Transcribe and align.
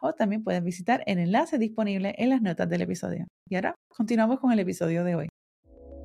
o 0.00 0.12
también 0.12 0.44
puedes 0.44 0.62
visitar 0.62 1.02
el 1.06 1.18
enlace 1.18 1.58
disponible 1.58 2.14
en 2.18 2.30
las 2.30 2.42
notas 2.42 2.68
del 2.68 2.82
episodio. 2.82 3.26
Y 3.48 3.56
ahora 3.56 3.74
continuamos 3.88 4.40
con 4.40 4.52
el 4.52 4.58
episodio 4.58 5.04
de 5.04 5.14
hoy. 5.14 5.28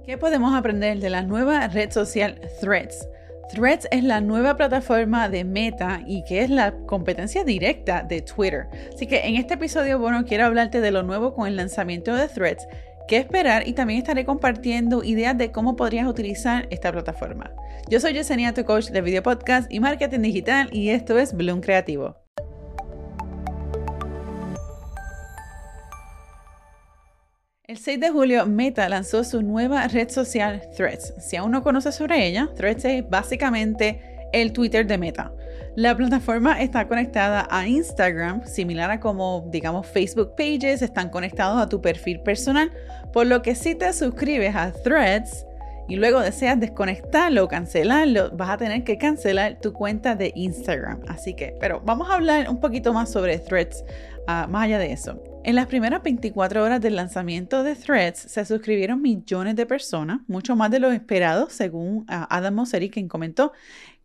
¿Qué 0.06 0.18
podemos 0.18 0.56
aprender 0.56 1.00
de 1.00 1.10
la 1.10 1.22
nueva 1.22 1.68
red 1.68 1.92
social 1.92 2.40
Threads? 2.60 3.08
Threads 3.52 3.88
es 3.92 4.04
la 4.04 4.22
nueva 4.22 4.56
plataforma 4.56 5.28
de 5.28 5.44
Meta 5.44 6.02
y 6.08 6.24
que 6.24 6.42
es 6.42 6.50
la 6.50 6.74
competencia 6.86 7.44
directa 7.44 8.02
de 8.02 8.22
Twitter. 8.22 8.68
Así 8.94 9.08
que 9.08 9.28
en 9.28 9.36
este 9.36 9.56
episodio, 9.56 10.00
bueno, 10.00 10.24
quiero 10.26 10.46
hablarte 10.46 10.80
de 10.80 10.92
lo 10.92 11.04
nuevo 11.04 11.34
con 11.34 11.48
el 11.48 11.58
lanzamiento 11.58 12.16
de 12.16 12.30
Threads, 12.30 12.66
qué 13.08 13.18
esperar 13.18 13.68
y 13.68 13.74
también 13.74 14.00
estaré 14.00 14.26
compartiendo 14.26 15.04
ideas 15.04 15.38
de 15.38 15.52
cómo 15.52 15.76
podrías 15.76 16.08
utilizar 16.08 16.68
esta 16.72 16.92
plataforma. 16.92 17.52
Yo 17.90 18.00
soy 18.00 18.14
Yesenia, 18.14 18.54
tu 18.54 18.64
coach 18.64 18.88
de 18.90 19.02
video 19.02 19.22
podcast 19.22 19.72
y 19.72 19.82
marketing 19.82 20.22
digital 20.22 20.70
y 20.72 20.90
esto 20.90 21.20
es 21.20 21.34
Bloom 21.34 21.60
Creativo. 21.60 22.21
El 27.72 27.78
6 27.78 28.02
de 28.02 28.10
julio, 28.10 28.46
Meta 28.48 28.90
lanzó 28.90 29.24
su 29.24 29.42
nueva 29.42 29.88
red 29.88 30.10
social 30.10 30.62
Threads. 30.76 31.14
Si 31.20 31.38
aún 31.38 31.52
no 31.52 31.64
conoces 31.64 31.96
sobre 31.96 32.28
ella, 32.28 32.50
Threads 32.54 32.84
es 32.84 33.10
básicamente 33.10 34.28
el 34.34 34.52
Twitter 34.52 34.86
de 34.86 34.98
Meta. 34.98 35.32
La 35.78 35.96
plataforma 35.96 36.62
está 36.62 36.90
conectada 36.90 37.48
a 37.50 37.66
Instagram, 37.66 38.46
similar 38.46 38.92
a 38.92 39.00
como, 39.00 39.48
digamos, 39.50 39.88
Facebook 39.88 40.36
Pages, 40.36 40.82
están 40.82 41.08
conectados 41.08 41.62
a 41.62 41.70
tu 41.70 41.80
perfil 41.82 42.20
personal, 42.20 42.70
por 43.14 43.26
lo 43.26 43.42
que 43.42 43.56
si 43.56 43.74
te 43.74 43.94
suscribes 43.94 44.54
a 44.54 44.74
Threads 44.74 45.46
y 45.88 45.96
luego 45.96 46.20
deseas 46.20 46.60
desconectarlo 46.60 47.46
o 47.46 47.48
cancelarlo, 47.48 48.32
vas 48.32 48.50
a 48.50 48.58
tener 48.58 48.84
que 48.84 48.98
cancelar 48.98 49.60
tu 49.62 49.72
cuenta 49.72 50.16
de 50.16 50.34
Instagram. 50.36 51.02
Así 51.08 51.36
que, 51.36 51.56
pero 51.60 51.82
vamos 51.86 52.10
a 52.10 52.16
hablar 52.16 52.50
un 52.50 52.60
poquito 52.60 52.92
más 52.92 53.10
sobre 53.10 53.40
Threads, 53.40 53.86
más 54.50 54.66
allá 54.66 54.80
de 54.80 54.92
eso. 54.92 55.22
En 55.44 55.56
las 55.56 55.68
primeras 55.68 56.04
24 56.04 56.64
horas 56.64 56.82
del 56.82 56.96
lanzamiento 56.96 57.64
de 57.64 57.76
Threads 57.76 58.20
se 58.20 58.46
suscribieron 58.46 59.02
millones 59.02 59.56
de 59.56 59.66
personas, 59.66 60.22
mucho 60.28 60.56
más 60.56 60.70
de 60.70 60.80
lo 60.80 60.92
esperado, 60.92 61.50
según 61.50 62.06
ah, 62.08 62.28
Adam 62.30 62.54
Mosseri, 62.54 62.90
quien 62.90 63.08
comentó 63.08 63.52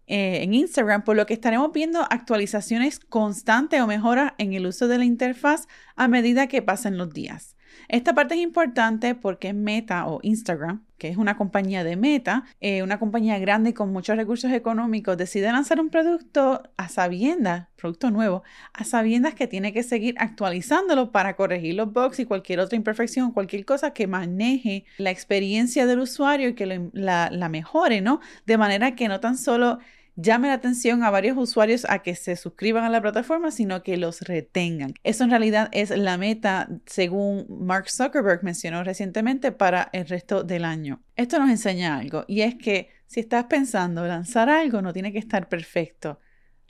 eh, 0.06 0.42
en 0.42 0.54
Instagram, 0.54 1.02
por 1.02 1.16
lo 1.16 1.26
que 1.26 1.34
estaremos 1.34 1.72
viendo 1.72 2.00
actualizaciones 2.10 3.00
constantes 3.00 3.80
o 3.80 3.86
mejoras 3.86 4.32
en 4.38 4.54
el 4.54 4.66
uso 4.66 4.86
de 4.88 4.98
la 4.98 5.04
interfaz 5.04 5.66
a 5.96 6.08
medida 6.08 6.46
que 6.46 6.62
pasen 6.62 6.96
los 6.96 7.12
días. 7.12 7.56
Esta 7.88 8.14
parte 8.14 8.34
es 8.34 8.40
importante 8.40 9.14
porque 9.14 9.52
Meta 9.52 10.06
o 10.06 10.20
Instagram, 10.22 10.84
que 10.98 11.08
es 11.08 11.16
una 11.16 11.36
compañía 11.36 11.84
de 11.84 11.96
Meta, 11.96 12.44
eh, 12.60 12.82
una 12.82 12.98
compañía 12.98 13.38
grande 13.38 13.74
con 13.74 13.92
muchos 13.92 14.16
recursos 14.16 14.50
económicos, 14.52 15.16
decide 15.16 15.52
lanzar 15.52 15.80
un 15.80 15.90
producto 15.90 16.62
a 16.76 16.88
sabiendas, 16.88 17.68
producto 17.76 18.10
nuevo, 18.10 18.42
a 18.72 18.84
sabiendas 18.84 19.34
que 19.34 19.46
tiene 19.46 19.72
que 19.72 19.82
seguir 19.82 20.14
actualizándolo 20.18 21.12
para 21.12 21.36
corregir 21.36 21.74
los 21.74 21.92
bugs 21.92 22.18
y 22.18 22.24
cualquier 22.26 22.60
otra 22.60 22.76
imperfección, 22.76 23.32
cualquier 23.32 23.64
cosa 23.64 23.92
que 23.92 24.06
maneje 24.06 24.84
la 24.98 25.10
experiencia 25.10 25.86
del 25.86 26.00
usuario 26.00 26.48
y 26.48 26.54
que 26.54 26.66
la, 26.92 27.30
la 27.30 27.48
mejore, 27.48 28.00
¿no? 28.00 28.20
De 28.46 28.58
manera 28.58 28.94
que 28.94 29.08
no 29.08 29.20
tan 29.20 29.36
solo 29.36 29.78
llame 30.16 30.48
la 30.48 30.54
atención 30.54 31.04
a 31.04 31.10
varios 31.10 31.36
usuarios 31.36 31.86
a 31.88 32.00
que 32.00 32.14
se 32.14 32.36
suscriban 32.36 32.84
a 32.84 32.90
la 32.90 33.00
plataforma, 33.00 33.50
sino 33.50 33.82
que 33.82 33.96
los 33.96 34.22
retengan. 34.22 34.94
Eso 35.04 35.24
en 35.24 35.30
realidad 35.30 35.68
es 35.72 35.90
la 35.90 36.18
meta, 36.18 36.68
según 36.86 37.46
Mark 37.48 37.90
Zuckerberg 37.90 38.42
mencionó 38.42 38.82
recientemente, 38.82 39.52
para 39.52 39.90
el 39.92 40.08
resto 40.08 40.42
del 40.42 40.64
año. 40.64 41.02
Esto 41.14 41.38
nos 41.38 41.50
enseña 41.50 41.98
algo, 41.98 42.24
y 42.26 42.40
es 42.40 42.56
que 42.56 42.88
si 43.06 43.20
estás 43.20 43.44
pensando 43.44 44.06
lanzar 44.06 44.48
algo, 44.48 44.82
no 44.82 44.92
tiene 44.92 45.12
que 45.12 45.18
estar 45.18 45.48
perfecto. 45.48 46.18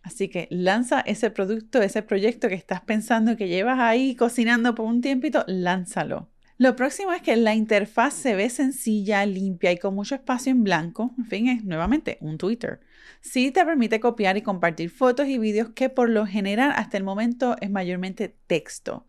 Así 0.03 0.29
que 0.29 0.47
lanza 0.51 1.01
ese 1.01 1.31
producto, 1.31 1.83
ese 1.83 2.03
proyecto 2.03 2.49
que 2.49 2.55
estás 2.55 2.81
pensando 2.83 3.37
que 3.37 3.49
llevas 3.49 3.81
ahí 3.81 4.15
cocinando 4.15 4.75
por 4.75 4.87
un 4.87 5.01
tiempito, 5.01 5.45
lánzalo. 5.49 6.29
Lo 6.59 6.75
próximo 6.75 7.13
es 7.13 7.23
que 7.23 7.37
la 7.37 7.55
interfaz 7.55 8.15
se 8.15 8.35
ve 8.35 8.49
sencilla, 8.49 9.27
limpia 9.27 9.73
y 9.73 9.79
con 9.79 9.95
mucho 9.95 10.15
espacio 10.15 10.53
en 10.53 10.65
blanco. 10.65 11.13
En 11.19 11.27
fin, 11.27 11.49
es 11.49 11.65
nuevamente 11.65 12.19
un 12.21 12.39
Twitter. 12.39 12.81
Sí 13.21 13.51
te 13.51 13.65
permite 13.65 14.01
copiar 14.01 14.37
y 14.37 14.43
compartir 14.43 14.91
fotos 14.91 15.27
y 15.29 15.39
vídeos 15.39 15.71
que 15.71 15.89
por 15.91 16.09
lo 16.09 16.27
general 16.27 16.73
hasta 16.77 16.97
el 16.97 17.05
momento 17.05 17.57
es 17.61 17.71
mayormente 17.71 18.37
texto. 18.47 19.07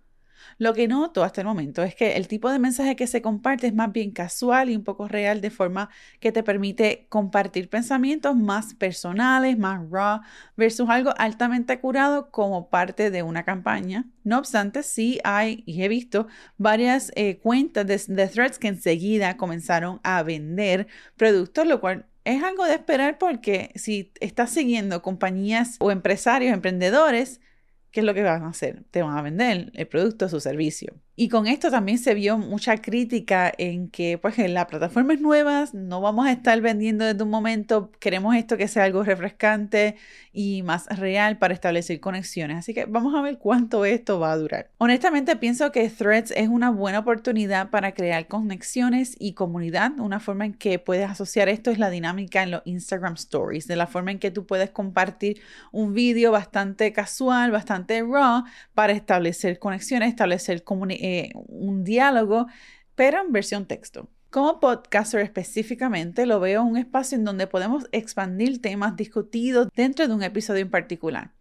Lo 0.58 0.74
que 0.74 0.88
noto 0.88 1.24
hasta 1.24 1.42
el 1.42 1.48
momento 1.48 1.84
es 1.84 1.96
que 1.96 2.14
el 2.14 2.28
tipo 2.28 2.50
de 2.52 2.60
mensaje 2.60 2.96
que 2.96 3.08
se 3.08 3.22
comparte 3.22 3.68
es 3.68 3.74
más 3.74 3.92
bien 3.92 4.12
casual 4.12 4.70
y 4.70 4.76
un 4.76 4.84
poco 4.84 5.08
real, 5.08 5.42
de 5.42 5.50
forma 5.50 5.90
que 6.20 6.32
te 6.32 6.44
permite 6.44 7.06
compartir 7.10 7.70
pensamientos 7.70 8.36
más 8.36 8.74
personales, 8.74 9.58
más 9.58 9.82
raw, 9.92 10.22
versus 10.56 10.90
algo 10.90 11.14
altamente 11.18 11.80
curado 11.80 12.32
como 12.32 12.70
parte 12.70 13.12
de 13.12 13.24
una 13.24 13.44
campaña. 13.44 14.06
No 14.24 14.40
obstante, 14.40 14.84
sí 14.84 15.20
hay, 15.24 15.64
y 15.66 15.84
he 15.84 15.88
visto 15.88 16.28
varias 16.58 17.12
eh, 17.16 17.38
cuentas 17.38 17.86
de, 17.86 18.14
de 18.14 18.28
threads 18.28 18.60
que 18.60 18.68
enseguida 18.68 19.38
comenzaron 19.38 20.00
a 20.04 20.24
vender 20.24 20.88
productos, 21.16 21.68
lo 21.68 21.80
cual 21.80 22.08
es 22.28 22.44
algo 22.44 22.66
de 22.66 22.74
esperar 22.74 23.18
porque 23.18 23.72
si 23.76 24.12
estás 24.20 24.50
siguiendo 24.50 25.02
compañías 25.02 25.78
o 25.80 25.92
empresarios, 25.92 26.54
emprendedores, 26.54 27.40
¿qué 27.92 28.02
es 28.02 28.06
lo 28.06 28.14
que 28.14 28.24
van 28.24 28.44
a 28.44 28.50
hacer? 28.50 28.84
Te 28.92 29.02
van 29.02 29.18
a 29.18 29.22
vender 29.22 29.72
el 29.74 29.88
producto 29.88 30.26
o 30.26 30.30
su 30.30 30.40
servicio. 30.40 30.94
Y 31.20 31.30
con 31.30 31.48
esto 31.48 31.72
también 31.72 31.98
se 31.98 32.14
vio 32.14 32.38
mucha 32.38 32.78
crítica 32.78 33.52
en 33.58 33.90
que, 33.90 34.20
pues, 34.20 34.38
en 34.38 34.54
las 34.54 34.68
plataformas 34.68 35.20
nuevas 35.20 35.74
no 35.74 36.00
vamos 36.00 36.28
a 36.28 36.32
estar 36.32 36.62
vendiendo 36.62 37.06
desde 37.06 37.24
un 37.24 37.32
momento, 37.32 37.92
queremos 38.00 38.36
esto 38.36 38.56
que 38.56 38.68
sea 38.68 38.84
algo 38.84 39.04
refrescante 39.04 39.96
y 40.32 40.62
más 40.62 40.86
real 40.96 41.40
para 41.40 41.56
establecer 41.56 42.00
conexiones. 42.00 42.60
Así 42.60 42.76
que 42.76 42.86
vamos 42.86 43.16
a 43.16 43.24
ver 43.24 43.40
cuánto 43.40 43.84
esto 43.84 44.20
va 44.20 44.32
a 44.32 44.38
durar. 44.38 44.70
Honestamente, 44.78 45.36
pienso 45.38 45.72
que 45.72 45.90
Threads 45.90 46.30
es 46.38 46.50
una 46.50 46.70
buena 46.70 47.00
oportunidad 47.00 47.72
para 47.72 47.94
crear 47.94 48.28
conexiones 48.28 49.16
y 49.18 49.34
comunidad. 49.34 50.00
Una 50.00 50.20
forma 50.20 50.46
en 50.46 50.54
que 50.54 50.78
puedes 50.78 51.10
asociar 51.10 51.50
esto 51.50 51.72
es 51.72 51.80
la 51.80 51.90
dinámica 51.90 52.44
en 52.44 52.52
los 52.52 52.62
Instagram 52.66 53.16
Stories, 53.16 53.66
de 53.66 53.76
la 53.76 53.88
forma 53.88 54.12
en 54.12 54.20
que 54.20 54.30
tú 54.30 54.46
puedes 54.46 54.70
compartir 54.70 55.42
un 55.72 55.96
vídeo 55.96 56.32
bastante 56.32 56.94
casual, 56.94 57.50
bastante 57.50 57.77
raw, 57.88 58.44
para 58.74 58.94
establecer 58.94 59.60
conexiones, 59.60 60.10
establecer 60.10 60.64
eh, 60.90 61.30
un 61.34 61.84
diálogo, 61.84 62.48
pero 62.96 63.22
en 63.22 63.32
versión 63.32 63.66
texto. 63.66 64.10
Como 64.30 64.60
podcaster 64.60 65.22
específicamente, 65.22 66.26
lo 66.26 66.40
veo 66.40 66.64
un 66.64 66.78
espacio 66.78 67.18
en 67.18 67.24
donde 67.24 67.48
podemos 67.48 67.86
expandir 67.92 68.62
temas 68.62 68.96
discutidos 68.96 69.70
dentro 69.76 70.08
de 70.08 70.14
un 70.14 70.24
episodio 70.24 70.62
en 70.62 70.70
particular. 70.70 71.32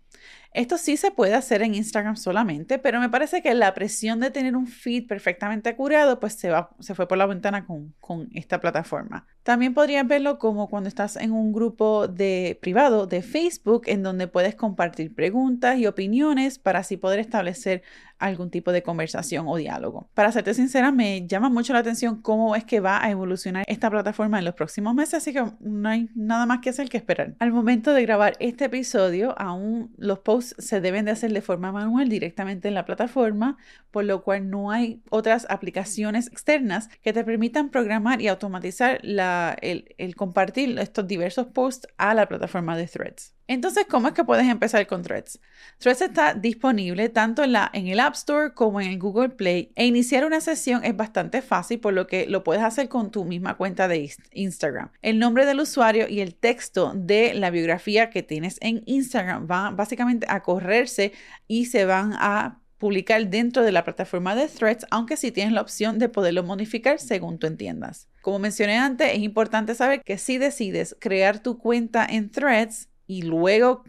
Esto 0.57 0.79
sí 0.79 0.97
se 0.97 1.11
puede 1.11 1.35
hacer 1.35 1.61
en 1.61 1.75
Instagram 1.75 2.17
solamente, 2.17 2.79
pero 2.79 2.99
me 2.99 3.11
parece 3.11 3.43
que 3.43 3.53
la 3.53 3.75
presión 3.75 4.21
de 4.21 4.31
tener 4.31 4.57
un 4.57 4.67
feed 4.67 5.07
perfectamente 5.07 5.77
curado, 5.77 6.19
pues 6.19 6.33
se, 6.33 6.49
va, 6.49 6.71
se 6.81 6.95
fue 6.95 7.07
por 7.07 7.19
la 7.19 7.27
ventana 7.27 7.67
con, 7.67 7.93
con 8.01 8.31
esta 8.33 8.59
plataforma. 8.59 9.27
También 9.43 9.75
podrías 9.75 10.09
verlo 10.09 10.39
como 10.39 10.69
cuando 10.69 10.89
estás 10.89 11.17
en 11.17 11.31
un 11.31 11.53
grupo 11.53 12.09
de 12.09 12.59
privado 12.63 13.07
de 13.07 13.21
Facebook 13.21 13.83
en 13.85 14.03
donde 14.03 14.29
puedes 14.29 14.55
compartir 14.55 15.15
preguntas 15.15 15.77
y 15.79 15.87
opiniones 15.87 16.59
para 16.59 16.79
así 16.79 16.97
poder 16.97 17.21
establecer 17.21 17.83
algún 18.19 18.51
tipo 18.51 18.73
de 18.73 18.83
conversación 18.83 19.47
o 19.49 19.57
diálogo. 19.57 20.09
Para 20.15 20.33
serte 20.33 20.55
sincera, 20.55 20.91
me 20.91 21.27
llama 21.27 21.51
mucho 21.51 21.73
la 21.73 21.81
atención 21.81 22.23
cómo 22.23 22.57
es 22.57 22.65
que 22.65 22.81
va 22.81 23.05
a 23.05 23.11
evolucionar 23.11 23.65
esta 23.69 23.91
plataforma 23.91 24.39
en 24.39 24.45
los 24.45 24.55
próximos 24.55 24.95
meses, 24.95 25.15
así 25.15 25.33
que 25.33 25.45
no 25.61 25.89
hay 25.89 26.09
nada 26.15 26.47
más 26.47 26.61
que 26.61 26.71
hacer 26.71 26.89
que 26.89 26.97
esperar. 26.97 27.35
Al 27.39 27.53
momento 27.53 27.93
de 27.93 28.03
grabar 28.03 28.35
este 28.41 28.67
episodio, 28.67 29.39
aún 29.39 29.93
los 29.97 30.21
posts 30.21 30.46
se 30.59 30.81
deben 30.81 31.05
de 31.05 31.13
hacer 31.13 31.33
de 31.33 31.43
forma 31.43 31.73
manual 31.73 32.09
directamente 32.09 32.69
en 32.69 32.75
la 32.75 32.85
plataforma, 32.85 33.57
por 33.91 34.05
lo 34.05 34.23
cual 34.23 34.51
no 34.51 34.71
hay 34.71 35.03
otras 35.11 35.47
aplicaciones 35.49 36.29
externas 36.29 36.89
que 37.03 37.13
te 37.13 37.25
permitan 37.25 37.71
programar 37.71 38.21
y 38.21 38.29
automatizar 38.29 39.01
el, 39.03 39.95
el 39.99 40.17
compartir 40.17 40.79
estos 40.79 41.07
diversos 41.07 41.47
posts 41.47 41.89
a 41.97 42.15
la 42.15 42.27
plataforma 42.27 42.77
de 42.77 42.87
Threads. 42.87 43.36
Entonces, 43.49 43.87
¿cómo 43.89 44.09
es 44.09 44.15
que 44.15 44.25
puedes 44.25 44.47
empezar 44.49 44.87
con 44.87 45.03
Threads? 45.03 45.39
Threads 45.79 46.03
está 46.03 46.35
disponible 46.35 47.09
tanto 47.09 47.45
en, 47.45 47.53
la, 47.53 47.71
en 47.73 47.87
el 47.87 48.01
App 48.01 48.15
Store 48.15 48.53
como 48.55 48.81
en 48.81 48.89
el 48.89 48.99
Google 48.99 49.29
Play 49.29 49.71
e 49.77 49.87
iniciar 49.87 50.25
una 50.25 50.41
sesión 50.41 50.85
es 50.85 50.97
bastante 50.97 51.43
fácil 51.43 51.79
por 51.79 51.93
lo 51.93 52.07
que 52.07 52.27
lo 52.27 52.43
puedes 52.43 52.63
hacer 52.63 52.89
con 52.89 53.11
tu 53.11 53.25
misma 53.25 53.57
cuenta 53.57 53.87
de 53.87 54.11
Instagram. 54.33 54.91
El 55.01 55.19
nombre 55.19 55.47
del 55.47 55.61
usuario 55.61 56.09
y 56.09 56.21
el 56.21 56.35
texto 56.35 56.93
de 56.95 57.35
la 57.35 57.51
biografía 57.51 58.11
que 58.11 58.23
tienes 58.23 58.59
en 58.61 58.83
Instagram 58.87 59.47
van 59.47 59.77
básicamente 59.77 60.27
a 60.29 60.43
correrse 60.43 61.13
y 61.47 61.67
se 61.67 61.85
van 61.85 62.15
a 62.15 62.61
publicar 62.79 63.29
dentro 63.29 63.63
de 63.63 63.73
la 63.73 63.85
plataforma 63.85 64.35
de 64.35 64.49
Threads, 64.49 64.87
aunque 64.91 65.17
sí 65.17 65.33
tienes 65.33 65.53
la 65.53 65.63
opción 65.63 65.99
de 65.99 66.09
poderlo 66.09 66.43
modificar 66.43 66.99
según 66.99 67.39
tú 67.39 67.47
entiendas. 67.47 68.09
Como 68.21 68.39
mencioné 68.39 68.77
antes, 68.77 69.13
es 69.13 69.21
importante 69.21 69.75
saber 69.75 70.03
que 70.03 70.19
si 70.19 70.37
decides 70.37 70.97
crear 71.01 71.39
tu 71.39 71.59
cuenta 71.59 72.05
en 72.05 72.31
Threads 72.31 72.89
y 73.07 73.23
luego 73.23 73.85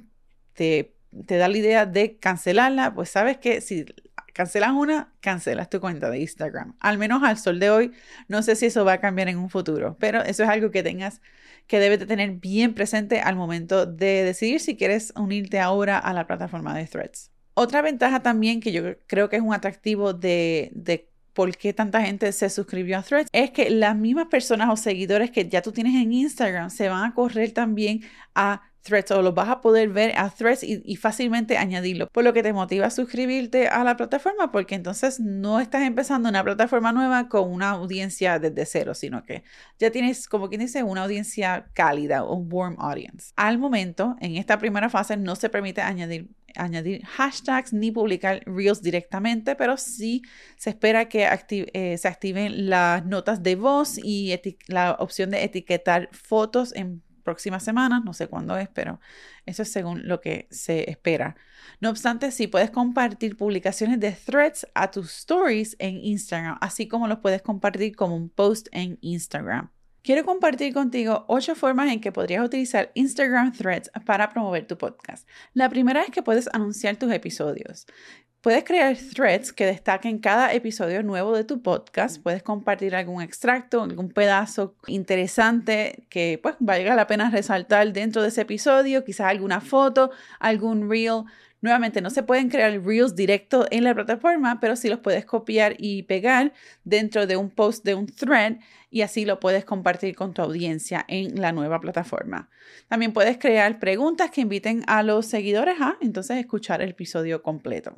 te, 0.53 0.93
te 1.25 1.37
da 1.37 1.47
la 1.47 1.57
idea 1.57 1.85
de 1.85 2.17
cancelarla, 2.17 2.93
pues 2.93 3.09
sabes 3.09 3.37
que 3.37 3.61
si 3.61 3.85
cancelas 4.33 4.71
una, 4.71 5.11
cancelas 5.19 5.69
tu 5.69 5.79
cuenta 5.79 6.09
de 6.11 6.19
Instagram. 6.19 6.75
Al 6.79 6.99
menos 6.99 7.23
al 7.23 7.37
sol 7.37 7.59
de 7.59 7.71
hoy, 7.71 7.91
no 8.27 8.43
sé 8.43 8.55
si 8.55 8.67
eso 8.67 8.85
va 8.85 8.93
a 8.93 9.01
cambiar 9.01 9.29
en 9.29 9.37
un 9.37 9.49
futuro, 9.49 9.97
pero 9.99 10.21
eso 10.21 10.43
es 10.43 10.49
algo 10.49 10.69
que 10.69 10.83
tengas 10.83 11.21
que 11.65 11.79
debes 11.79 11.99
de 11.99 12.05
tener 12.05 12.31
bien 12.31 12.73
presente 12.73 13.19
al 13.19 13.35
momento 13.35 13.85
de 13.85 14.23
decidir 14.23 14.59
si 14.59 14.77
quieres 14.77 15.11
unirte 15.15 15.59
ahora 15.59 15.97
a 15.97 16.13
la 16.13 16.25
plataforma 16.25 16.75
de 16.77 16.85
Threads. 16.85 17.31
Otra 17.55 17.81
ventaja 17.81 18.21
también 18.21 18.61
que 18.61 18.71
yo 18.71 18.95
creo 19.07 19.27
que 19.27 19.35
es 19.37 19.41
un 19.41 19.53
atractivo 19.53 20.13
de, 20.13 20.69
de 20.73 21.09
por 21.33 21.55
qué 21.57 21.73
tanta 21.73 22.01
gente 22.01 22.31
se 22.31 22.49
suscribió 22.49 22.97
a 22.99 23.03
Threads 23.03 23.29
es 23.33 23.51
que 23.51 23.69
las 23.69 23.95
mismas 23.95 24.27
personas 24.27 24.69
o 24.69 24.77
seguidores 24.77 25.31
que 25.31 25.49
ya 25.49 25.61
tú 25.61 25.71
tienes 25.71 25.95
en 25.95 26.13
Instagram 26.13 26.69
se 26.69 26.89
van 26.89 27.03
a 27.03 27.13
correr 27.13 27.51
también 27.51 28.01
a 28.33 28.66
Threads 28.81 29.11
o 29.11 29.21
los 29.21 29.33
vas 29.33 29.49
a 29.49 29.61
poder 29.61 29.89
ver 29.89 30.13
a 30.17 30.29
Threads 30.29 30.63
y, 30.63 30.95
fácilmente 30.95 31.57
añadirlo. 31.57 32.07
Por 32.07 32.23
lo 32.23 32.33
que 32.33 32.43
te 32.43 32.53
motiva 32.53 32.87
a 32.87 32.89
suscribirte 32.89 33.67
a 33.67 33.83
la 33.83 33.97
plataforma 33.97 34.51
porque 34.51 34.75
entonces 34.75 35.19
no 35.19 35.59
estás 35.59 35.83
empezando 35.83 36.29
una 36.29 36.43
plataforma 36.43 36.91
nueva 36.91 37.27
con 37.27 37.51
una 37.51 37.71
audiencia 37.71 38.39
desde 38.39 38.65
cero, 38.65 38.93
sino 38.93 39.23
que 39.23 39.43
ya 39.79 39.91
tienes, 39.91 40.27
como 40.27 40.49
quien 40.49 40.61
dice, 40.61 40.83
una 40.83 41.03
audiencia 41.03 41.69
cálida, 41.73 42.23
un 42.23 42.47
warm 42.51 42.75
audience. 42.79 43.33
Al 43.35 43.57
momento, 43.57 44.15
en 44.19 44.37
esta 44.37 44.57
primera 44.57 44.89
fase 44.89 45.17
no 45.17 45.35
se 45.35 45.49
permite 45.49 45.81
añadir 45.81 46.29
añadir 46.55 47.05
hashtags 47.05 47.73
ni 47.73 47.91
publicar 47.91 48.41
reels 48.45 48.81
directamente, 48.81 49.55
pero 49.55 49.77
sí 49.77 50.21
se 50.57 50.71
espera 50.71 51.07
que 51.07 51.27
eh, 51.49 51.97
se 51.97 52.07
activen 52.07 52.69
las 52.69 53.05
notas 53.05 53.43
de 53.43 53.55
voz 53.55 53.97
y 54.01 54.39
la 54.67 54.93
opción 54.99 55.29
de 55.29 55.43
etiquetar 55.43 56.09
fotos 56.11 56.73
en 56.75 57.03
próximas 57.27 57.61
semanas, 57.61 58.05
no 58.05 58.13
sé 58.13 58.27
cuándo 58.27 58.55
es, 58.55 58.69
pero 58.69 59.01
eso 59.45 59.63
es 59.63 59.69
según 59.69 60.07
lo 60.07 60.21
que 60.21 60.47
se 60.49 60.89
espera. 60.89 61.35
No 61.81 61.89
obstante, 61.89 62.31
sí 62.31 62.47
puedes 62.47 62.71
compartir 62.71 63.35
publicaciones 63.35 63.99
de 63.99 64.13
threads 64.13 64.65
a 64.73 64.91
tus 64.91 65.13
stories 65.13 65.75
en 65.79 65.97
Instagram, 65.97 66.57
así 66.61 66.87
como 66.87 67.09
los 67.09 67.19
puedes 67.19 67.41
compartir 67.41 67.97
como 67.97 68.15
un 68.15 68.29
post 68.29 68.69
en 68.71 68.97
Instagram. 69.01 69.71
Quiero 70.03 70.23
compartir 70.23 70.73
contigo 70.73 71.25
ocho 71.27 71.53
formas 71.53 71.91
en 71.91 71.99
que 71.99 72.13
podrías 72.13 72.45
utilizar 72.45 72.91
Instagram 72.93 73.51
Threads 73.51 73.91
para 74.05 74.29
promover 74.29 74.65
tu 74.65 74.77
podcast. 74.77 75.27
La 75.53 75.67
primera 75.67 76.01
es 76.01 76.11
que 76.11 76.23
puedes 76.23 76.47
anunciar 76.53 76.95
tus 76.95 77.11
episodios. 77.11 77.85
Puedes 78.41 78.63
crear 78.63 78.95
threads 78.95 79.51
que 79.51 79.65
destaquen 79.65 80.19
cada 80.19 80.53
episodio 80.53 81.01
nuevo 81.01 81.35
de 81.35 81.43
tu 81.43 81.61
podcast. 81.63 82.21
Puedes 82.21 82.43
compartir 82.43 82.95
algún 82.95 83.21
extracto, 83.21 83.81
algún 83.81 84.09
pedazo 84.09 84.75
interesante 84.85 86.05
que 86.09 86.39
pues 86.41 86.55
valga 86.59 86.95
la 86.95 87.07
pena 87.07 87.31
resaltar 87.31 87.91
dentro 87.93 88.21
de 88.21 88.27
ese 88.27 88.41
episodio, 88.41 89.03
quizás 89.03 89.27
alguna 89.27 89.59
foto, 89.59 90.11
algún 90.39 90.87
reel. 90.87 91.23
Nuevamente, 91.61 91.99
no 91.99 92.11
se 92.11 92.21
pueden 92.21 92.49
crear 92.49 92.79
reels 92.83 93.15
directo 93.15 93.65
en 93.71 93.83
la 93.83 93.95
plataforma, 93.95 94.59
pero 94.59 94.75
sí 94.75 94.87
los 94.87 94.99
puedes 94.99 95.25
copiar 95.25 95.73
y 95.79 96.03
pegar 96.03 96.53
dentro 96.83 97.25
de 97.25 97.35
un 97.35 97.49
post 97.49 97.83
de 97.83 97.95
un 97.95 98.05
thread 98.05 98.57
y 98.91 99.01
así 99.01 99.25
lo 99.25 99.39
puedes 99.39 99.65
compartir 99.65 100.15
con 100.15 100.35
tu 100.35 100.43
audiencia 100.43 101.03
en 101.07 101.41
la 101.41 101.51
nueva 101.51 101.81
plataforma. 101.81 102.49
También 102.87 103.13
puedes 103.13 103.39
crear 103.39 103.79
preguntas 103.79 104.29
que 104.29 104.41
inviten 104.41 104.83
a 104.85 105.01
los 105.01 105.25
seguidores 105.25 105.81
a 105.81 105.97
entonces 106.01 106.37
escuchar 106.37 106.83
el 106.83 106.91
episodio 106.91 107.41
completo. 107.41 107.95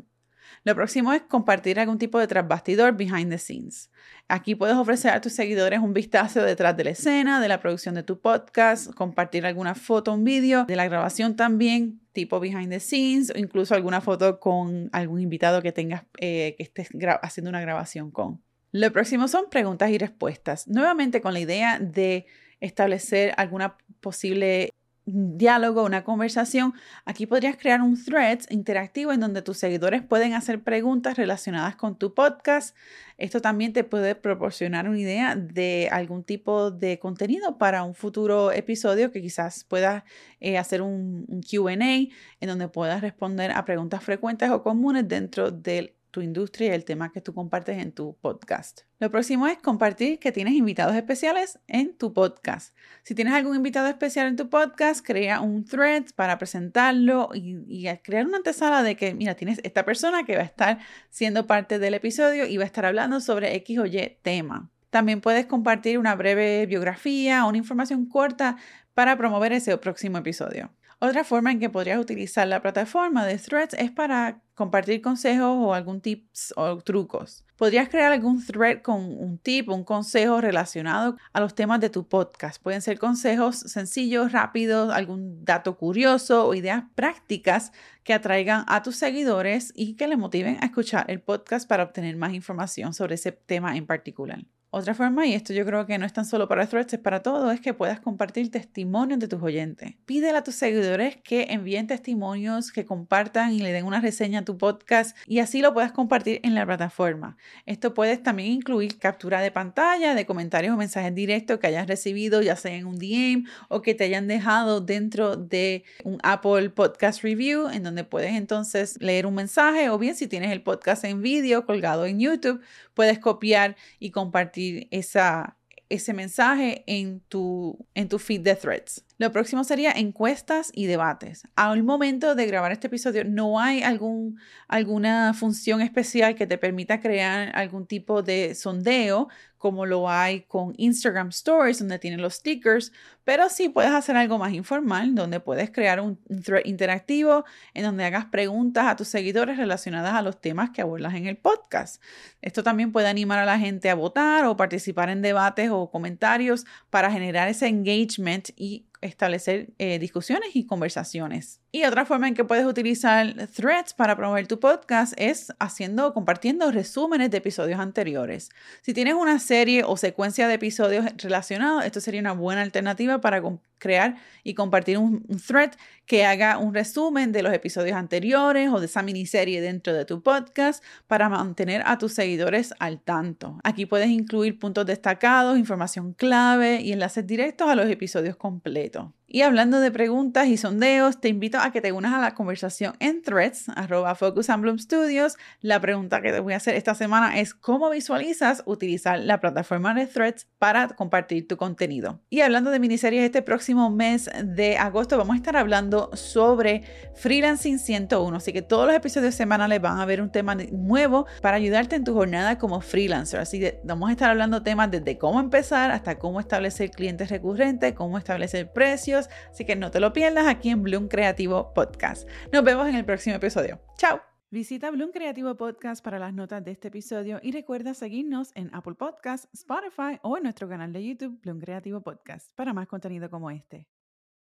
Lo 0.64 0.76
próximo 0.76 1.14
es 1.14 1.22
compartir 1.22 1.80
algún 1.80 1.98
tipo 1.98 2.20
de 2.20 2.28
trasbastidor 2.28 2.96
behind 2.96 3.30
the 3.30 3.38
scenes. 3.38 3.90
Aquí 4.28 4.56
puedes 4.56 4.76
ofrecer 4.76 5.12
a 5.12 5.22
tus 5.22 5.34
seguidores 5.34 5.80
un 5.80 5.94
vistazo 5.94 6.42
detrás 6.44 6.76
de 6.76 6.84
la 6.84 6.90
escena, 6.92 7.40
de 7.40 7.48
la 7.48 7.60
producción 7.60 7.96
de 7.96 8.04
tu 8.04 8.20
podcast, 8.20 8.94
compartir 8.94 9.46
alguna 9.46 9.76
foto, 9.76 10.14
un 10.14 10.24
vídeo, 10.24 10.66
de 10.66 10.76
la 10.76 10.86
grabación 10.88 11.36
también, 11.36 12.02
tipo 12.12 12.40
behind 12.40 12.70
the 12.70 12.80
scenes, 12.80 13.32
o 13.36 13.38
incluso 13.38 13.74
alguna 13.74 14.02
foto 14.02 14.40
con 14.40 14.90
algún 14.92 15.22
invitado 15.22 15.62
que 15.62 15.72
tengas, 15.72 16.04
eh, 16.20 16.56
que 16.58 16.64
estés 16.64 16.90
haciendo 17.22 17.50
una 17.50 17.62
grabación 17.62 18.12
con. 18.12 18.42
Lo 18.72 18.92
próximo 18.92 19.28
son 19.28 19.50
preguntas 19.50 19.90
y 19.90 19.98
respuestas. 19.98 20.68
Nuevamente 20.68 21.22
con 21.22 21.34
la 21.34 21.40
idea 21.40 21.80
de 21.80 22.28
establecer 22.60 23.34
alguna 23.38 23.78
posible 24.00 24.70
diálogo, 25.14 25.84
una 25.84 26.04
conversación, 26.04 26.74
aquí 27.06 27.26
podrías 27.26 27.58
crear 27.58 27.82
un 27.82 28.02
thread 28.02 28.40
interactivo 28.50 29.12
en 29.12 29.20
donde 29.20 29.42
tus 29.42 29.58
seguidores 29.58 30.02
pueden 30.02 30.34
hacer 30.34 30.62
preguntas 30.62 31.18
relacionadas 31.18 31.76
con 31.76 31.98
tu 31.98 32.14
podcast. 32.14 32.76
Esto 33.18 33.42
también 33.42 33.74
te 33.74 33.84
puede 33.84 34.16
proporcionar 34.16 34.88
una 34.88 35.00
idea 35.00 35.36
de 35.36 35.90
algún 35.92 36.24
tipo 36.24 36.72
de 36.72 37.00
contenido 37.00 37.58
para 37.58 37.84
un 37.84 37.96
futuro 37.96 38.52
episodio 38.52 39.12
que 39.12 39.22
quizás 39.22 39.64
puedas 39.64 40.04
eh, 40.40 40.58
hacer 40.58 40.82
un, 40.82 41.26
un 41.28 41.42
QA 41.42 41.74
en 41.74 42.48
donde 42.48 42.68
puedas 42.68 43.02
responder 43.02 43.52
a 43.52 43.66
preguntas 43.66 44.04
frecuentes 44.04 44.50
o 44.50 44.64
comunes 44.64 45.08
dentro 45.08 45.52
del 45.52 45.94
tu 46.12 46.22
industria 46.22 46.70
y 46.70 46.74
el 46.74 46.86
tema 46.86 47.12
que 47.12 47.22
tú 47.22 47.34
compartes 47.34 47.78
en 47.78 47.92
tu 47.92 48.16
podcast. 48.22 48.82
Lo 49.00 49.12
próximo 49.12 49.48
es 49.48 49.58
compartir 49.60 50.20
que 50.20 50.32
tienes 50.32 50.54
invitados 50.54 50.96
especiales 50.96 51.60
en 51.68 51.96
tu 51.96 52.14
podcast. 52.14 52.76
Si 53.04 53.16
tienes 53.16 53.34
algún 53.34 53.56
invitado 53.56 53.88
especial 53.88 54.28
en 54.28 54.36
tu 54.36 54.50
podcast, 54.50 55.06
crea 55.06 55.42
un 55.42 55.66
thread 55.66 56.06
para 56.16 56.38
presentarlo 56.38 57.30
y, 57.34 57.88
crear 58.04 58.26
una 58.26 58.38
antesala 58.38 58.84
de 58.84 58.96
que, 58.96 59.14
mira, 59.14 59.36
tienes 59.36 59.60
esta 59.64 59.86
persona 59.86 60.24
que 60.26 60.36
va 60.36 60.42
a 60.42 60.46
estar 60.46 60.80
siendo 61.10 61.48
parte 61.48 61.80
del 61.80 61.94
episodio 61.94 62.46
y 62.46 62.58
va 62.58 62.64
a 62.64 62.68
estar 62.68 62.86
hablando 62.86 63.22
sobre 63.22 63.56
X 63.56 63.80
o 63.80 63.86
Y 63.86 64.18
tema. 64.22 64.70
También 64.90 65.22
puedes 65.22 65.46
compartir 65.46 66.00
una 66.00 66.16
breve 66.16 66.66
biografía 66.66 67.46
o 67.46 67.50
una 67.50 67.60
información 67.60 68.08
corta 68.08 68.58
para 68.94 69.18
promover 69.18 69.54
ese 69.54 69.78
próximo 69.78 70.18
episodio. 70.18 70.72
Otra 71.02 71.24
forma 71.24 71.54
en 71.54 71.62
que 71.62 71.70
podrías 71.70 71.98
utilizar 71.98 72.46
la 72.46 72.62
plataforma 72.62 73.26
de 73.26 73.38
Threads 73.38 73.74
es 73.76 73.90
para 73.90 74.42
compartir 74.54 75.02
consejos 75.02 75.56
o 75.58 75.74
algún 75.74 76.02
tips 76.02 76.54
o 76.58 76.78
trucos. 76.80 77.46
Podrías 77.56 77.88
crear 77.88 78.12
algún 78.12 78.46
thread 78.46 78.82
con 78.82 79.00
un 79.02 79.38
tip 79.38 79.70
o 79.70 79.76
un 79.76 79.86
consejo 79.86 80.42
relacionado 80.42 81.16
a 81.32 81.40
los 81.40 81.56
temas 81.56 81.80
de 81.80 81.90
tu 81.90 82.06
podcast. 82.06 82.62
Pueden 82.62 82.82
ser 82.82 83.00
consejos 83.00 83.60
sencillos, 83.60 84.34
rápidos, 84.34 84.92
algún 84.92 85.46
dato 85.46 85.78
curioso 85.78 86.46
o 86.46 86.54
ideas 86.54 86.84
prácticas 86.96 87.72
que 88.04 88.14
atraigan 88.14 88.66
a 88.68 88.84
tus 88.84 88.98
seguidores 88.98 89.72
y 89.76 89.96
que 89.96 90.10
les 90.10 90.18
motiven 90.18 90.58
a 90.60 90.66
escuchar 90.66 91.06
el 91.10 91.22
podcast 91.22 91.66
para 91.66 91.84
obtener 91.84 92.18
más 92.18 92.34
información 92.34 92.94
sobre 92.94 93.16
ese 93.16 93.32
tema 93.32 93.78
en 93.78 93.86
particular. 93.86 94.40
Otra 94.72 94.94
forma, 94.94 95.26
y 95.26 95.34
esto 95.34 95.52
yo 95.52 95.66
creo 95.66 95.88
que 95.88 95.98
no 95.98 96.06
es 96.06 96.14
tan 96.14 96.26
solo 96.26 96.48
para 96.48 96.68
Threads, 96.68 96.94
es 96.94 97.00
para 97.00 97.24
todo, 97.24 97.50
es 97.50 97.60
que 97.60 97.74
puedas 97.74 98.00
compartir 98.00 98.52
testimonios 98.52 99.20
de 99.20 99.28
tus 99.28 99.42
oyentes. 99.42 99.96
Pídele 100.06 100.38
a 100.38 100.44
tus 100.44 100.54
seguidores 100.54 101.18
que 101.24 101.48
envíen 101.50 101.88
testimonios, 101.88 102.72
que 102.72 102.86
compartan 102.86 103.52
y 103.52 103.62
le 103.62 103.74
den 103.74 103.86
una 103.86 104.00
reseña 104.00 104.42
a 104.42 104.46
tu 104.46 104.60
podcast 104.60 105.18
y 105.26 105.40
así 105.40 105.64
lo 105.64 105.74
puedas 105.74 105.92
compartir 105.92 106.40
en 106.44 106.54
la 106.54 106.68
plataforma. 106.68 107.36
Esto 107.66 107.96
puedes 107.96 108.22
también 108.22 108.52
incluir 108.52 109.00
captura 109.00 109.42
de 109.42 109.50
pantalla, 109.50 110.14
de 110.14 110.28
comentarios 110.28 110.76
o 110.76 110.78
mensajes 110.78 111.16
directos 111.16 111.58
que 111.58 111.66
hayas 111.66 111.88
recibido, 111.88 112.44
ya 112.44 112.56
sea 112.56 112.76
en 112.76 112.86
un 112.86 113.00
DM 113.00 113.46
o 113.70 113.82
que 113.82 113.96
te 113.96 114.04
hayan 114.04 114.28
dejado 114.28 114.82
dentro 114.82 115.36
de 115.36 115.84
un 116.04 116.20
Apple 116.22 116.70
Podcast 116.70 117.24
Review, 117.24 117.70
en 117.70 117.82
donde 117.82 118.04
puedes 118.04 118.36
entonces 118.36 119.02
leer 119.02 119.26
un 119.26 119.34
mensaje 119.34 119.90
o 119.90 119.98
bien 119.98 120.14
si 120.14 120.28
tienes 120.28 120.52
el 120.52 120.62
podcast 120.62 121.06
en 121.06 121.24
vídeo 121.24 121.66
colgado 121.66 122.06
en 122.06 122.20
YouTube, 122.20 122.62
puedes 122.94 123.18
copiar 123.18 123.76
y 123.98 124.12
compartir 124.12 124.59
esa, 124.92 125.58
ese 125.90 126.14
mensaje 126.14 126.84
en 126.88 127.22
tu, 127.30 127.78
en 127.94 128.08
tu 128.08 128.20
feed 128.20 128.42
de 128.42 128.56
threads. 128.56 129.04
Lo 129.20 129.34
próximo 129.34 129.66
sería 129.66 129.92
encuestas 129.92 130.72
y 130.74 130.86
debates. 130.86 131.44
Al 131.58 131.84
momento 131.84 132.36
de 132.36 132.46
grabar 132.46 132.72
este 132.72 132.88
episodio 132.88 133.26
no 133.26 133.60
hay 133.60 133.84
algún, 133.84 134.40
alguna 134.70 135.34
función 135.34 135.82
especial 135.82 136.36
que 136.36 136.48
te 136.48 136.58
permita 136.58 137.02
crear 137.02 137.52
algún 137.54 137.86
tipo 137.86 138.24
de 138.24 138.56
sondeo 138.56 139.28
como 139.58 139.86
lo 139.86 140.10
hay 140.10 140.44
con 140.44 140.74
Instagram 140.78 141.30
Stories 141.30 141.80
donde 141.80 142.00
tienen 142.00 142.22
los 142.22 142.36
stickers, 142.36 142.94
pero 143.26 143.50
sí 143.50 143.68
puedes 143.68 143.92
hacer 143.92 144.16
algo 144.16 144.38
más 144.38 144.54
informal 144.54 145.14
donde 145.14 145.42
puedes 145.42 145.70
crear 145.70 146.00
un 146.00 146.18
thread 146.42 146.62
interactivo 146.64 147.44
en 147.74 147.84
donde 147.84 148.06
hagas 148.06 148.24
preguntas 148.24 148.86
a 148.88 148.96
tus 148.96 149.10
seguidores 149.10 149.58
relacionadas 149.58 150.14
a 150.14 150.22
los 150.22 150.40
temas 150.40 150.70
que 150.70 150.82
abordas 150.82 151.14
en 151.14 151.28
el 151.28 151.36
podcast. 151.36 152.02
Esto 152.42 152.64
también 152.64 152.94
puede 152.94 153.10
animar 153.10 153.40
a 153.40 153.46
la 153.46 153.60
gente 153.60 153.90
a 153.90 153.96
votar 153.96 154.46
o 154.46 154.56
participar 154.56 155.10
en 155.10 155.22
debates 155.22 155.70
o 155.72 155.92
comentarios 155.92 156.66
para 156.90 157.12
generar 157.12 157.50
ese 157.50 157.68
engagement 157.68 158.52
y 158.56 158.86
establecer 159.02 159.70
eh, 159.78 160.00
discusiones 160.00 160.56
y 160.56 160.66
conversaciones. 160.66 161.62
Y 161.72 161.84
otra 161.84 162.06
forma 162.06 162.28
en 162.28 162.34
que 162.34 162.44
puedes 162.44 162.66
utilizar 162.66 163.48
threads 163.48 163.94
para 163.94 164.16
promover 164.16 164.48
tu 164.48 164.60
podcast 164.60 165.14
es 165.18 165.54
haciendo, 165.60 166.14
compartiendo 166.14 166.72
resúmenes 166.72 167.32
de 167.32 167.38
episodios 167.38 167.80
anteriores. 167.80 168.50
Si 168.82 168.94
tienes 168.94 169.14
una 169.14 169.40
serie 169.40 169.84
o 169.86 169.98
secuencia 169.98 170.48
de 170.48 170.56
episodios 170.56 171.06
relacionados, 171.18 171.86
esto 171.86 172.02
sería 172.02 172.22
una 172.22 172.34
buena 172.34 172.62
alternativa 172.62 173.22
para 173.22 173.42
crear 173.80 174.18
y 174.44 174.54
compartir 174.54 174.98
un, 174.98 175.26
thread 175.48 175.72
que 176.06 176.26
haga 176.26 176.58
un 176.58 176.74
resumen 176.74 177.32
de 177.32 177.42
los 177.44 177.54
episodios 177.54 177.98
anteriores 177.98 178.70
o 178.70 178.80
de 178.80 178.86
esa 178.86 179.02
miniserie 179.02 179.62
dentro 179.62 179.94
de 179.94 180.06
tu 180.06 180.22
podcast 180.22 180.84
para 181.08 181.30
mantener 181.30 181.82
a 181.86 181.98
tus 181.98 182.14
seguidores 182.14 182.74
al 182.80 183.02
tanto. 183.02 183.60
Aquí 183.64 183.86
puedes 183.86 184.10
incluir 184.10 184.60
puntos 184.60 184.86
destacados, 184.86 185.58
información 185.58 186.14
clave 186.14 186.82
y 186.82 186.94
enlaces 186.94 187.26
directos 187.26 187.70
a 187.70 187.76
los 187.76 187.90
episodios 187.90 188.36
completos. 188.36 189.19
Y 189.32 189.44
hablando 189.44 189.80
de 189.80 189.92
preguntas 189.92 190.48
y 190.48 190.58
sondeos, 190.58 191.22
te 191.22 191.30
invito 191.30 191.60
a 191.60 191.72
que 191.72 191.82
te 191.82 191.92
unas 191.92 192.16
a 192.16 192.20
la 192.20 192.34
conversación 192.34 192.96
en 193.00 193.22
threads, 193.22 193.70
arroba 193.76 194.16
Studios. 194.16 195.38
La 195.62 195.80
pregunta 195.80 196.20
que 196.24 196.32
te 196.32 196.40
voy 196.40 196.54
a 196.54 196.58
hacer 196.58 196.74
esta 196.74 196.96
semana 196.96 197.40
es 197.40 197.54
cómo 197.54 197.92
visualizas 197.92 198.64
utilizar 198.66 199.20
la 199.20 199.40
plataforma 199.40 199.94
de 199.94 200.08
threads 200.08 200.48
para 200.58 200.88
compartir 200.88 201.48
tu 201.48 201.58
contenido. 201.58 202.20
Y 202.32 202.42
hablando 202.42 202.72
de 202.72 202.80
miniseries, 202.80 203.24
este 203.24 203.44
próximo 203.44 203.92
mes 203.92 204.32
de 204.44 204.80
agosto 204.80 205.16
vamos 205.16 205.36
a 205.36 205.38
estar 205.38 205.56
hablando 205.58 206.10
sobre 206.16 206.82
Freelancing 207.14 207.78
101. 207.78 208.36
Así 208.36 208.52
que 208.52 208.64
todos 208.64 208.88
los 208.88 208.96
episodios 208.96 209.36
semanales 209.36 209.80
van 209.80 210.00
a 210.00 210.06
ver 210.08 210.24
un 210.24 210.32
tema 210.32 210.56
nuevo 210.56 211.28
para 211.44 211.58
ayudarte 211.58 211.96
en 211.96 212.04
tu 212.04 212.16
jornada 212.16 212.58
como 212.58 212.82
freelancer. 212.82 213.40
Así 213.40 213.60
que 213.60 213.80
vamos 213.84 214.10
a 214.10 214.14
estar 214.14 214.32
hablando 214.32 214.64
temas 214.64 214.90
desde 214.90 215.20
cómo 215.20 215.40
empezar 215.40 215.92
hasta 215.92 216.18
cómo 216.18 216.40
establecer 216.40 216.90
clientes 216.90 217.30
recurrentes, 217.30 217.94
cómo 217.94 218.18
establecer 218.18 218.72
precios 218.74 219.19
así 219.28 219.66
que 219.66 219.76
no 219.76 219.92
te 219.92 220.00
lo 220.00 220.14
pierdas 220.14 220.48
aquí 220.48 220.70
en 220.70 220.84
Bloom 220.84 221.08
Creativo 221.08 221.74
Podcast. 221.74 222.30
Nos 222.54 222.64
vemos 222.64 222.88
en 222.88 222.96
el 222.96 223.06
próximo 223.06 223.36
episodio. 223.36 223.82
¡Chao! 223.98 224.22
Visita 224.52 224.90
Bloom 224.90 225.12
Creativo 225.12 225.56
Podcast 225.56 226.04
para 226.04 226.18
las 226.18 226.34
notas 226.34 226.64
de 226.64 226.72
este 226.72 226.88
episodio 226.88 227.40
y 227.44 227.52
recuerda 227.52 227.94
seguirnos 227.94 228.52
en 228.56 228.74
Apple 228.74 228.96
Podcasts, 228.96 229.48
Spotify 229.54 230.20
o 230.24 230.38
en 230.38 230.44
nuestro 230.44 230.68
canal 230.68 230.92
de 230.92 231.06
YouTube 231.06 231.40
Bloom 231.42 231.60
Creativo 231.60 232.02
Podcast 232.02 232.56
para 232.56 232.74
más 232.74 232.88
contenido 232.88 233.30
como 233.30 233.52
este. 233.52 233.88